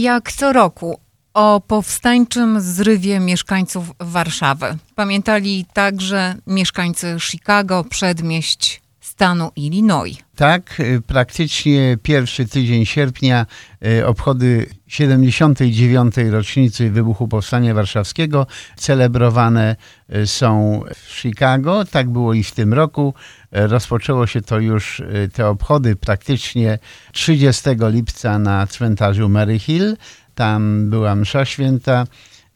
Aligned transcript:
Jak 0.00 0.32
co 0.32 0.52
roku 0.52 1.00
o 1.34 1.60
powstańczym 1.66 2.60
zrywie 2.60 3.20
mieszkańców 3.20 3.92
Warszawy. 4.00 4.76
Pamiętali 4.94 5.66
także 5.72 6.34
mieszkańcy 6.46 7.16
Chicago, 7.20 7.84
przedmieść 7.84 8.79
stanu 9.20 9.50
Illinois. 9.56 10.16
Tak, 10.36 10.80
y, 10.80 11.02
praktycznie 11.06 11.96
pierwszy 12.02 12.48
tydzień 12.48 12.86
sierpnia 12.86 13.46
y, 13.86 14.06
obchody 14.06 14.66
79. 14.86 16.14
rocznicy 16.30 16.90
wybuchu 16.90 17.28
Powstania 17.28 17.74
Warszawskiego 17.74 18.46
celebrowane 18.76 19.76
y, 20.14 20.26
są 20.26 20.80
w 20.94 21.20
Chicago. 21.20 21.84
Tak 21.84 22.10
było 22.10 22.34
i 22.34 22.42
w 22.42 22.52
tym 22.52 22.74
roku. 22.74 23.14
Rozpoczęło 23.52 24.26
się 24.26 24.40
to 24.40 24.58
już, 24.58 25.02
te 25.32 25.48
obchody 25.48 25.96
praktycznie 25.96 26.78
30 27.12 27.70
lipca 27.80 28.38
na 28.38 28.66
cmentarzu 28.66 29.28
Mary 29.28 29.58
Hill. 29.58 29.96
Tam 30.34 30.90
była 30.90 31.14
msza 31.14 31.44
święta, 31.44 32.06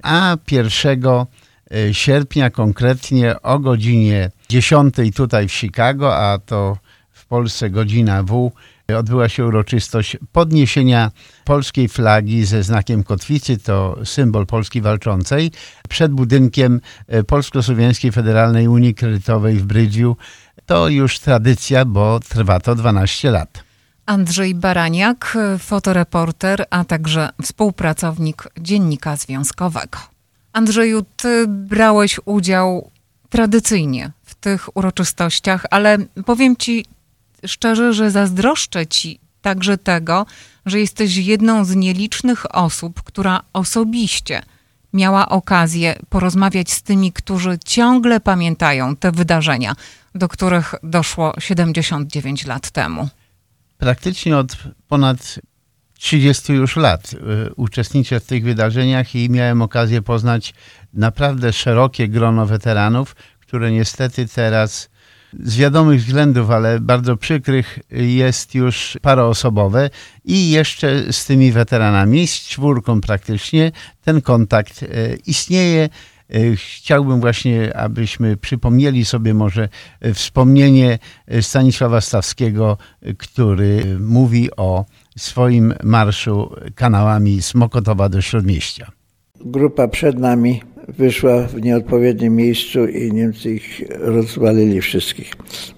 a 0.02 0.36
1 0.50 1.02
sierpnia 1.92 2.50
konkretnie 2.50 3.42
o 3.42 3.58
godzinie 3.58 4.30
10 4.48 4.94
tutaj 5.16 5.48
w 5.48 5.52
Chicago, 5.52 6.16
a 6.16 6.38
to 6.38 6.76
w 7.12 7.26
Polsce 7.26 7.70
godzina 7.70 8.22
W, 8.22 8.52
odbyła 8.98 9.28
się 9.28 9.46
uroczystość 9.46 10.16
podniesienia 10.32 11.10
polskiej 11.44 11.88
flagi 11.88 12.44
ze 12.44 12.62
znakiem 12.62 13.04
kotwicy, 13.04 13.58
to 13.58 13.98
symbol 14.04 14.46
Polski 14.46 14.80
Walczącej, 14.80 15.50
przed 15.88 16.12
budynkiem 16.12 16.80
Polsko-Słowiańskiej 17.26 18.12
Federalnej 18.12 18.68
Unii 18.68 18.94
Kredytowej 18.94 19.56
w 19.56 19.64
Bridgeview. 19.64 20.16
To 20.66 20.88
już 20.88 21.18
tradycja, 21.18 21.84
bo 21.84 22.20
trwa 22.20 22.60
to 22.60 22.74
12 22.74 23.30
lat. 23.30 23.64
Andrzej 24.06 24.54
Baraniak, 24.54 25.38
fotoreporter, 25.58 26.64
a 26.70 26.84
także 26.84 27.28
współpracownik 27.42 28.48
Dziennika 28.60 29.16
Związkowego. 29.16 30.13
Andrzeju, 30.54 31.04
ty 31.16 31.44
brałeś 31.48 32.20
udział 32.24 32.90
tradycyjnie 33.28 34.10
w 34.22 34.34
tych 34.34 34.76
uroczystościach, 34.76 35.66
ale 35.70 35.98
powiem 36.26 36.56
ci 36.56 36.84
szczerze, 37.46 37.92
że 37.92 38.10
zazdroszczę 38.10 38.86
ci 38.86 39.20
także 39.42 39.78
tego, 39.78 40.26
że 40.66 40.80
jesteś 40.80 41.16
jedną 41.16 41.64
z 41.64 41.74
nielicznych 41.74 42.56
osób, 42.56 43.02
która 43.02 43.40
osobiście 43.52 44.42
miała 44.92 45.28
okazję 45.28 45.94
porozmawiać 46.08 46.72
z 46.72 46.82
tymi, 46.82 47.12
którzy 47.12 47.58
ciągle 47.64 48.20
pamiętają 48.20 48.96
te 48.96 49.12
wydarzenia, 49.12 49.74
do 50.14 50.28
których 50.28 50.74
doszło 50.82 51.34
79 51.38 52.46
lat 52.46 52.70
temu. 52.70 53.08
Praktycznie 53.78 54.36
od 54.36 54.56
ponad 54.88 55.40
30 56.04 56.52
już 56.52 56.76
lat 56.76 57.12
y, 57.12 57.54
uczestniczę 57.54 58.20
w 58.20 58.26
tych 58.26 58.44
wydarzeniach 58.44 59.14
i 59.14 59.30
miałem 59.30 59.62
okazję 59.62 60.02
poznać 60.02 60.54
naprawdę 60.94 61.52
szerokie 61.52 62.08
grono 62.08 62.46
weteranów, 62.46 63.16
które 63.40 63.72
niestety 63.72 64.28
teraz 64.28 64.90
z 65.42 65.56
wiadomych 65.56 66.00
względów, 66.00 66.50
ale 66.50 66.80
bardzo 66.80 67.16
przykrych, 67.16 67.78
jest 67.90 68.54
już 68.54 68.98
paroosobowe 69.02 69.90
i 70.24 70.50
jeszcze 70.50 71.12
z 71.12 71.26
tymi 71.26 71.52
weteranami, 71.52 72.26
z 72.26 72.40
czwórką 72.40 73.00
praktycznie, 73.00 73.72
ten 74.02 74.22
kontakt 74.22 74.82
y, 74.82 75.18
istnieje. 75.26 75.88
Y, 76.34 76.56
chciałbym 76.56 77.20
właśnie, 77.20 77.76
abyśmy 77.76 78.36
przypomnieli 78.36 79.04
sobie 79.04 79.34
może 79.34 79.68
wspomnienie 80.14 80.98
Stanisława 81.40 82.00
Stawskiego, 82.00 82.78
który 83.18 83.98
mówi 84.00 84.48
o 84.56 84.84
swoim 85.16 85.74
marszu 85.82 86.50
kanałami 86.74 87.42
z 87.42 87.54
Mokotowa 87.54 88.08
do 88.08 88.20
Śródmieścia. 88.20 88.90
Grupa 89.40 89.88
przed 89.88 90.18
nami 90.18 90.60
wyszła 90.88 91.42
w 91.42 91.62
nieodpowiednim 91.62 92.36
miejscu 92.36 92.86
i 92.86 93.12
Niemcy 93.12 93.54
ich 93.54 93.82
rozwalili 93.90 94.80
wszystkich. 94.80 95.32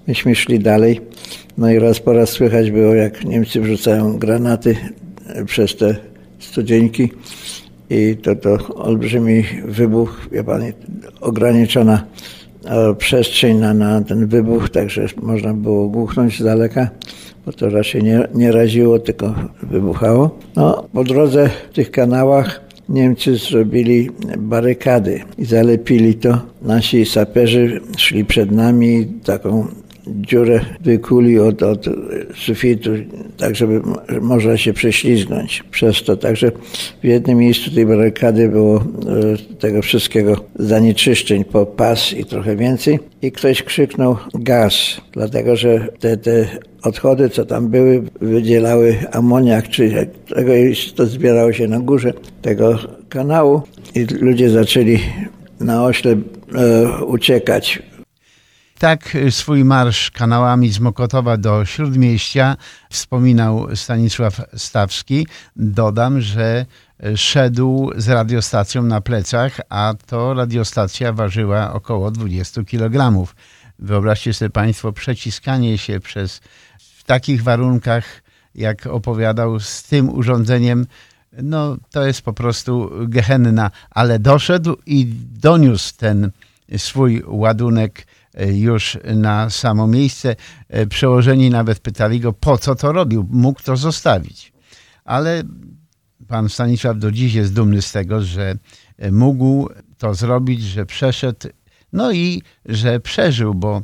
Myśmy 0.07 0.35
szli 0.35 0.59
dalej, 0.59 1.01
no 1.59 1.71
i 1.71 1.79
raz 1.79 2.01
po 2.01 2.13
raz 2.13 2.31
słychać 2.31 2.71
było, 2.71 2.95
jak 2.95 3.25
Niemcy 3.25 3.61
wrzucają 3.61 4.19
granaty 4.19 4.77
przez 5.47 5.77
te 5.77 5.97
studzieńki 6.39 7.09
i 7.91 8.17
to 8.23 8.37
to 8.37 8.75
olbrzymi 8.75 9.45
wybuch, 9.65 10.29
wie 10.33 10.45
pan, 10.45 10.63
ograniczona 11.21 12.05
e, 12.65 12.95
przestrzeń 12.95 13.59
na, 13.59 13.75
na 13.75 14.01
ten 14.01 14.27
wybuch, 14.27 14.71
także 14.71 15.07
można 15.23 15.55
było 15.55 15.89
głuchnąć 15.89 16.39
z 16.39 16.45
daleka 16.45 16.91
bo 17.47 17.53
to 17.53 17.71
raczej 17.71 18.03
nie, 18.03 18.29
nie 18.35 18.53
raziło, 18.53 18.99
tylko 18.99 19.35
wybuchało. 19.63 20.39
No, 20.57 20.89
po 20.93 21.05
drodze 21.05 21.51
w 21.71 21.75
tych 21.75 21.91
kanałach 21.91 22.61
Niemcy 22.89 23.37
zrobili 23.37 24.11
barykady 24.39 25.21
i 25.39 25.45
zalepili 25.45 26.15
to. 26.15 26.41
Nasi 26.63 27.05
saperzy 27.07 27.81
szli 27.97 28.25
przed 28.25 28.51
nami 28.51 29.07
taką 29.25 29.67
dziurę 30.07 30.61
wykuli 30.81 31.39
od, 31.39 31.63
od 31.63 31.87
sufitu, 32.35 32.91
tak 33.37 33.57
żeby 33.57 33.81
można 34.21 34.57
się 34.57 34.73
prześlizgnąć 34.73 35.63
przez 35.71 36.03
to. 36.03 36.17
Także 36.17 36.53
w 37.03 37.05
jednym 37.05 37.39
miejscu 37.39 37.71
tej 37.71 37.87
barykady 37.87 38.49
było 38.49 38.77
e, 38.77 38.83
tego 39.59 39.83
wszystkiego 39.83 40.37
zanieczyszczeń 40.55 41.45
po 41.45 41.67
pas 41.67 42.13
i 42.13 42.25
trochę 42.25 42.57
więcej. 42.57 42.99
I 43.23 43.33
ktoś 43.33 43.63
krzyknął 43.63 44.17
gaz, 44.35 45.01
dlatego 45.13 45.57
że 45.57 45.89
te, 46.01 46.17
te 46.17 46.47
odchody, 46.83 47.29
co 47.29 47.45
tam 47.45 47.69
były, 47.69 48.03
wydzielały 48.21 48.97
amoniak, 49.13 49.69
czy 49.69 50.09
tego 50.35 50.53
to 50.97 51.07
zbierało 51.07 51.53
się 51.53 51.69
na 51.69 51.81
górze 51.81 52.13
tego 52.43 52.79
kanału 53.09 53.63
i 53.95 54.07
ludzie 54.21 54.51
zaczęli 54.51 54.99
na 55.61 55.85
ośle 55.85 56.13
e, 56.13 57.05
uciekać. 57.05 57.83
Tak 58.79 59.17
swój 59.31 59.65
marsz 59.65 60.11
kanałami 60.11 60.73
z 60.73 60.81
Mokotowa 60.81 61.37
do 61.37 61.65
Śródmieścia 61.65 62.57
wspominał 62.91 63.77
Stanisław 63.77 64.41
Stawski. 64.57 65.27
Dodam, 65.57 66.21
że 66.21 66.67
szedł 67.17 67.91
z 67.97 68.09
radiostacją 68.09 68.83
na 68.83 69.01
plecach, 69.01 69.61
a 69.69 69.95
to 70.07 70.35
radiostacja 70.35 71.13
ważyła 71.13 71.73
około 71.73 72.11
20 72.11 72.65
kg. 72.65 73.27
Wyobraźcie 73.79 74.35
sobie 74.35 74.51
Państwo 74.51 74.93
przeciskanie 74.93 75.79
się 75.79 76.01
przez 76.01 76.41
w 76.79 77.05
takich 77.05 77.43
warunkach, 77.43 78.05
jak 78.55 78.87
opowiadał, 78.87 79.61
z 79.61 79.83
tym 79.83 80.09
urządzeniem, 80.15 80.87
no 81.43 81.77
to 81.91 82.07
jest 82.07 82.23
po 82.23 82.33
prostu 82.33 82.91
gehenna, 83.09 83.71
ale 83.91 84.19
doszedł 84.19 84.77
i 84.87 85.07
doniósł 85.41 85.97
ten 85.97 86.31
swój 86.77 87.23
ładunek 87.27 88.07
już 88.37 88.99
na 89.15 89.51
samo 89.51 89.87
miejsce. 89.87 90.37
E, 90.69 90.87
przełożeni 90.87 91.51
nawet 91.51 91.79
pytali 91.79 92.21
go, 92.21 92.33
po 92.33 92.59
co 92.59 92.75
to 92.75 92.93
robił, 92.93 93.27
mógł 93.31 93.63
to 93.63 93.77
zostawić. 93.77 94.53
Ale 95.05 95.43
pan 96.29 96.49
Stanisław 96.49 96.99
do 96.99 97.13
dziś 97.13 97.35
jest 97.35 97.55
dumny 97.55 97.83
z 97.83 97.93
tego, 97.93 98.23
że 98.23 98.55
e, 98.99 99.13
mógł 99.13 99.69
to 99.99 100.15
zrobić, 100.15 100.63
że 100.63 100.87
przeszedł 100.87 101.49
no 101.93 102.13
i 102.13 102.43
że 102.65 103.01
przeżył, 103.01 103.55
bo 103.55 103.83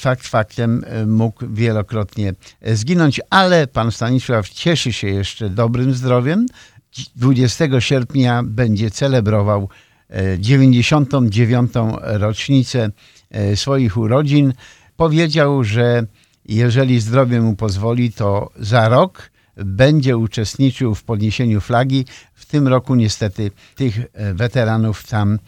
fakt 0.00 0.26
faktem 0.28 0.84
e, 0.86 1.06
mógł 1.06 1.46
wielokrotnie 1.52 2.34
e, 2.60 2.76
zginąć, 2.76 3.20
ale 3.30 3.66
pan 3.66 3.92
Stanisław 3.92 4.48
cieszy 4.48 4.92
się 4.92 5.08
jeszcze 5.08 5.50
dobrym 5.50 5.94
zdrowiem. 5.94 6.46
20 7.16 7.80
sierpnia 7.80 8.42
będzie 8.42 8.90
celebrował 8.90 9.68
99. 10.38 11.72
E, 11.76 12.18
rocznicę 12.18 12.90
swoich 13.54 13.96
urodzin. 13.96 14.52
Powiedział, 14.96 15.64
że 15.64 16.06
jeżeli 16.44 17.00
zdrowie 17.00 17.40
mu 17.40 17.56
pozwoli, 17.56 18.12
to 18.12 18.50
za 18.56 18.88
rok 18.88 19.30
będzie 19.56 20.16
uczestniczył 20.16 20.94
w 20.94 21.04
podniesieniu 21.04 21.60
flagi. 21.60 22.04
W 22.34 22.46
tym 22.46 22.68
roku 22.68 22.94
niestety 22.94 23.50
tych 23.74 24.00
weteranów 24.34 25.06
tam 25.06 25.38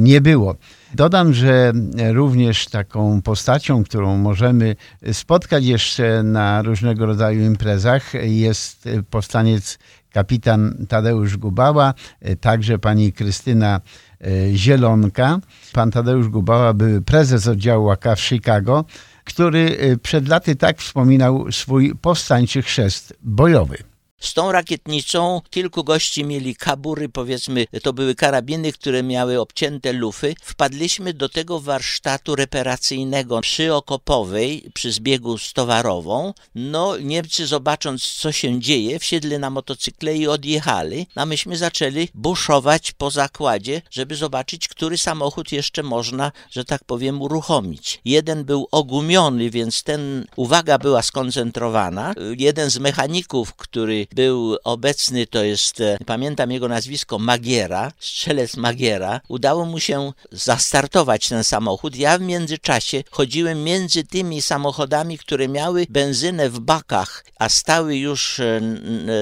nie 0.00 0.20
było. 0.20 0.56
Dodam, 0.94 1.34
że 1.34 1.72
również 2.12 2.66
taką 2.66 3.22
postacią, 3.22 3.84
którą 3.84 4.16
możemy 4.16 4.76
spotkać 5.12 5.64
jeszcze 5.64 6.22
na 6.22 6.62
różnego 6.62 7.06
rodzaju 7.06 7.44
imprezach, 7.44 8.12
jest 8.24 8.88
powstaniec 9.10 9.78
kapitan 10.12 10.86
Tadeusz 10.88 11.36
Gubała, 11.36 11.94
także 12.40 12.78
pani 12.78 13.12
Krystyna 13.12 13.80
e, 14.20 14.56
Zielonka. 14.56 15.38
Pan 15.72 15.90
Tadeusz 15.90 16.28
Gubała 16.28 16.72
był 16.74 17.02
prezes 17.02 17.48
oddziału 17.48 17.90
AK 17.90 18.04
w 18.16 18.20
Chicago, 18.20 18.84
który 19.24 19.78
e, 19.78 19.96
przed 19.96 20.28
laty 20.28 20.56
tak 20.56 20.78
wspominał 20.78 21.52
swój 21.52 21.94
powstańczy 21.94 22.62
chrzest 22.62 23.14
bojowy. 23.22 23.91
Z 24.22 24.34
tą 24.34 24.52
rakietnicą 24.52 25.40
kilku 25.50 25.84
gości 25.84 26.24
mieli 26.24 26.56
kabury, 26.56 27.08
powiedzmy, 27.08 27.66
to 27.82 27.92
były 27.92 28.14
karabiny, 28.14 28.72
które 28.72 29.02
miały 29.02 29.40
obcięte 29.40 29.92
lufy. 29.92 30.34
Wpadliśmy 30.42 31.14
do 31.14 31.28
tego 31.28 31.60
warsztatu 31.60 32.36
reparacyjnego 32.36 33.40
przy 33.40 33.74
Okopowej, 33.74 34.70
przy 34.74 34.92
zbiegu 34.92 35.38
z 35.38 35.52
Towarową. 35.52 36.34
No, 36.54 36.98
Niemcy 36.98 37.46
zobacząc, 37.46 38.04
co 38.04 38.32
się 38.32 38.60
dzieje, 38.60 38.98
wsiedli 38.98 39.38
na 39.38 39.50
motocykle 39.50 40.16
i 40.16 40.28
odjechali, 40.28 41.06
a 41.14 41.26
myśmy 41.26 41.56
zaczęli 41.56 42.08
buszować 42.14 42.92
po 42.92 43.10
zakładzie, 43.10 43.82
żeby 43.90 44.16
zobaczyć, 44.16 44.68
który 44.68 44.98
samochód 44.98 45.52
jeszcze 45.52 45.82
można, 45.82 46.32
że 46.50 46.64
tak 46.64 46.84
powiem, 46.84 47.22
uruchomić. 47.22 48.00
Jeden 48.04 48.44
był 48.44 48.68
ogumiony, 48.70 49.50
więc 49.50 49.82
ten 49.82 50.26
uwaga 50.36 50.78
była 50.78 51.02
skoncentrowana. 51.02 52.14
Jeden 52.38 52.70
z 52.70 52.78
mechaników, 52.78 53.54
który 53.54 54.06
był 54.14 54.56
obecny, 54.64 55.26
to 55.26 55.44
jest, 55.44 55.80
e, 55.80 55.98
pamiętam 56.06 56.50
jego 56.50 56.68
nazwisko, 56.68 57.18
Magiera, 57.18 57.92
strzelec 57.98 58.56
Magiera. 58.56 59.20
Udało 59.28 59.64
mu 59.64 59.80
się 59.80 60.12
zastartować 60.32 61.28
ten 61.28 61.44
samochód. 61.44 61.96
Ja 61.96 62.18
w 62.18 62.20
międzyczasie 62.20 63.04
chodziłem 63.10 63.64
między 63.64 64.04
tymi 64.04 64.42
samochodami, 64.42 65.18
które 65.18 65.48
miały 65.48 65.86
benzynę 65.90 66.50
w 66.50 66.60
bakach, 66.60 67.24
a 67.38 67.48
stały 67.48 67.96
już 67.96 68.40
e, 68.40 68.60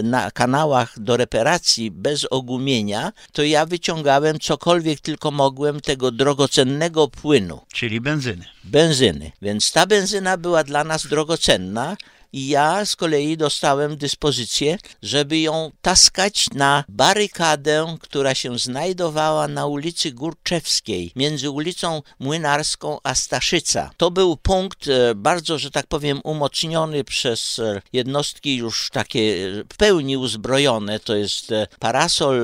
na 0.03 0.31
kanałach 0.31 0.99
do 0.99 1.17
reparacji 1.17 1.91
bez 1.91 2.27
ogumienia, 2.31 3.13
to 3.33 3.43
ja 3.43 3.67
wyciągałem 3.67 4.41
cokolwiek 4.41 5.01
tylko 5.01 5.31
mogłem 5.31 5.81
tego 5.81 6.11
drogocennego 6.11 7.09
płynu. 7.09 7.61
Czyli 7.73 8.01
benzyny. 8.01 8.45
Benzyny. 8.65 9.33
Więc 9.43 9.73
ta 9.73 9.87
benzyna 9.87 10.37
była 10.37 10.65
dla 10.65 10.85
nas 10.85 11.07
drogocenna 11.07 11.97
i 12.33 12.49
ja 12.49 12.85
z 12.87 12.97
kolei 12.97 13.37
dostałem 13.37 13.97
dyspozycję, 13.97 14.79
żeby 15.03 15.39
ją 15.39 15.71
taskać 15.83 16.47
na 16.55 16.85
barykadę, 16.89 17.97
która 18.01 18.35
się 18.35 18.59
znajdowała 18.59 19.49
na 19.49 19.67
ulicy 19.67 20.13
Górczewskiej, 20.13 21.13
między 21.17 21.51
ulicą 21.51 22.03
Młynarską 22.19 22.99
a 23.03 23.15
Staszyca. 23.15 23.91
To 23.97 24.11
był 24.11 24.37
punkt 24.37 24.89
e, 24.89 25.15
bardzo, 25.15 25.59
że 25.59 25.71
tak 25.71 25.87
powiem, 25.87 26.21
umocniony 26.25 27.05
przez 27.05 27.59
e, 27.59 27.83
jednostki 27.93 28.57
już 28.57 28.91
takie 28.93 29.21
e, 29.21 29.65
w 29.73 29.77
pełni 29.77 30.17
uzbrojone, 30.17 31.01
to 31.01 31.17
jest 31.17 31.51
parasol 31.79 32.41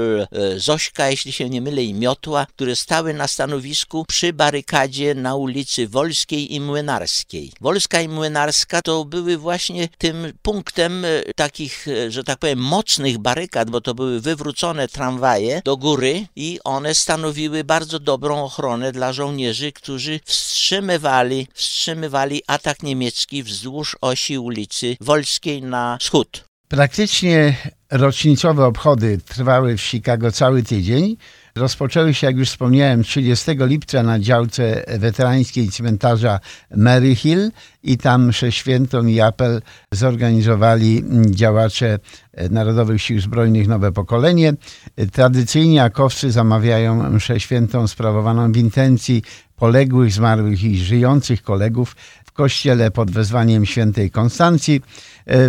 Zośka, 0.56 1.10
jeśli 1.10 1.32
się 1.32 1.50
nie 1.50 1.60
mylę, 1.60 1.82
i 1.82 1.94
Miotła, 1.94 2.46
które 2.46 2.76
stały 2.76 3.14
na 3.14 3.28
stanowisku 3.28 4.04
przy 4.08 4.32
barykadzie 4.32 5.14
na 5.14 5.34
ulicy 5.34 5.88
Wolskiej 5.88 6.54
i 6.54 6.60
Młynarskiej. 6.60 7.52
Wolska 7.60 8.00
i 8.00 8.08
Młynarska 8.08 8.82
to 8.82 9.04
były 9.04 9.36
właśnie 9.36 9.75
właśnie 9.76 9.88
tym 9.98 10.32
punktem 10.42 11.04
e, 11.04 11.08
takich, 11.36 11.88
e, 11.88 12.10
że 12.10 12.24
tak 12.24 12.38
powiem, 12.38 12.58
mocnych 12.58 13.18
barykad, 13.18 13.70
bo 13.70 13.80
to 13.80 13.94
były 13.94 14.20
wywrócone 14.20 14.88
tramwaje 14.88 15.62
do 15.64 15.76
góry 15.76 16.26
i 16.36 16.58
one 16.64 16.94
stanowiły 16.94 17.64
bardzo 17.64 17.98
dobrą 17.98 18.44
ochronę 18.44 18.92
dla 18.92 19.12
żołnierzy, 19.12 19.72
którzy 19.72 20.20
wstrzymywali, 20.24 21.48
wstrzymywali 21.54 22.42
atak 22.46 22.82
niemiecki 22.82 23.42
wzdłuż 23.42 23.96
osi 24.00 24.38
ulicy 24.38 24.96
Wolskiej 25.00 25.62
na 25.62 25.98
wschód. 26.00 26.44
Praktycznie 26.68 27.56
rocznicowe 27.90 28.66
obchody 28.66 29.18
trwały 29.18 29.76
w 29.76 29.82
Chicago 29.82 30.32
cały 30.32 30.62
tydzień. 30.62 31.16
Rozpoczęły 31.56 32.14
się, 32.14 32.26
jak 32.26 32.36
już 32.36 32.48
wspomniałem, 32.48 33.02
30 33.02 33.50
lipca 33.58 34.02
na 34.02 34.18
działce 34.18 34.84
weterańskiej 34.98 35.68
cmentarza 35.68 36.40
Maryhill 36.76 37.50
i 37.82 37.98
tam 37.98 38.30
świętą 38.50 39.06
i 39.06 39.20
apel 39.20 39.62
zorganizowali 39.92 41.04
działacze 41.30 41.98
Narodowych 42.50 43.02
Sił 43.02 43.20
Zbrojnych 43.20 43.68
Nowe 43.68 43.92
Pokolenie. 43.92 44.52
Tradycyjnie 45.12 45.82
akowcy 45.82 46.32
zamawiają 46.32 47.10
mszę 47.10 47.40
świętą 47.40 47.88
sprawowaną 47.88 48.52
w 48.52 48.56
intencji 48.56 49.22
poległych, 49.56 50.12
zmarłych 50.12 50.64
i 50.64 50.78
żyjących 50.78 51.42
kolegów 51.42 51.96
w 52.24 52.32
kościele 52.32 52.90
pod 52.90 53.10
wezwaniem 53.10 53.66
świętej 53.66 54.10
Konstancji. 54.10 54.80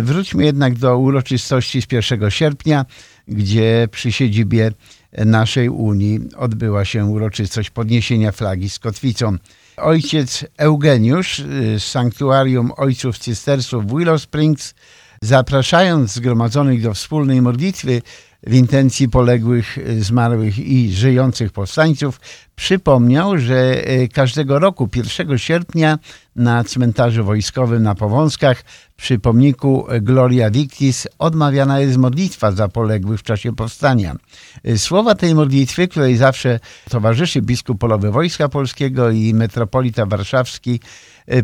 Wróćmy 0.02 0.44
jednak 0.44 0.74
do 0.74 0.98
uroczystości 0.98 1.82
z 1.82 1.92
1 1.92 2.30
sierpnia, 2.30 2.84
gdzie 3.28 3.88
przy 3.90 4.12
siedzibie 4.12 4.70
naszej 5.12 5.68
Unii 5.68 6.20
odbyła 6.36 6.84
się 6.84 7.04
uroczystość 7.04 7.70
podniesienia 7.70 8.32
flagi 8.32 8.70
z 8.70 8.78
kotwicą. 8.78 9.36
Ojciec 9.76 10.44
Eugeniusz 10.56 11.42
z 11.78 11.82
Sanktuarium 11.82 12.72
Ojców 12.76 13.18
Cystersów 13.18 13.86
Willow 13.86 14.22
Springs, 14.22 14.74
zapraszając 15.22 16.12
zgromadzonych 16.12 16.82
do 16.82 16.94
wspólnej 16.94 17.42
modlitwy, 17.42 18.02
w 18.46 18.54
intencji 18.54 19.08
poległych, 19.08 19.78
zmarłych 20.00 20.58
i 20.58 20.92
żyjących 20.92 21.52
powstańców, 21.52 22.20
przypomniał, 22.56 23.38
że 23.38 23.84
e, 23.84 24.08
każdego 24.08 24.58
roku 24.58 24.88
1 24.96 25.38
sierpnia 25.38 25.98
na 26.36 26.64
cmentarzu 26.64 27.24
wojskowym 27.24 27.82
na 27.82 27.94
Powązkach 27.94 28.64
przy 28.96 29.18
pomniku 29.18 29.86
Gloria 30.00 30.50
Victis 30.50 31.08
odmawiana 31.18 31.80
jest 31.80 31.96
modlitwa 31.96 32.52
za 32.52 32.68
poległych 32.68 33.20
w 33.20 33.22
czasie 33.22 33.56
powstania. 33.56 34.16
E, 34.64 34.78
słowa 34.78 35.14
tej 35.14 35.34
modlitwy, 35.34 35.88
której 35.88 36.16
zawsze 36.16 36.60
towarzyszy 36.90 37.42
biskup 37.42 37.78
polowy 37.78 38.10
Wojska 38.10 38.48
Polskiego 38.48 39.10
i 39.10 39.34
metropolita 39.34 40.06
warszawski, 40.06 40.80